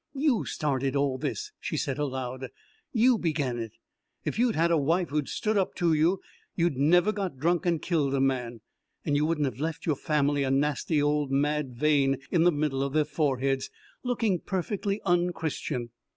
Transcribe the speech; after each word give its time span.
"You 0.15 0.45
started 0.45 0.95
all 0.95 1.19
this," 1.19 1.51
she 1.59 1.77
said 1.77 1.99
aloud. 1.99 2.47
"You 2.91 3.19
began 3.19 3.59
it. 3.59 3.73
If 4.25 4.39
you'd 4.39 4.55
had 4.55 4.71
a 4.71 4.77
wife 4.79 5.09
who'd've 5.09 5.29
stood 5.29 5.59
up 5.59 5.75
to 5.75 5.93
you 5.93 6.21
you'd 6.55 6.75
never 6.75 7.11
got 7.11 7.37
drunk 7.37 7.67
and 7.67 7.79
killed 7.79 8.15
a 8.15 8.19
man, 8.19 8.61
and 9.05 9.15
you 9.15 9.27
wouldn't 9.27 9.45
have 9.45 9.59
left 9.59 9.85
your 9.85 9.95
family 9.95 10.41
a 10.41 10.49
nasty 10.49 10.99
old 11.03 11.29
mad 11.31 11.75
vein 11.75 12.17
in 12.31 12.45
the 12.45 12.51
middle 12.51 12.81
of 12.81 12.93
their 12.93 13.05
foreheads, 13.05 13.69
looking 14.03 14.39
perfectly 14.39 15.01
unChristian. 15.05 15.91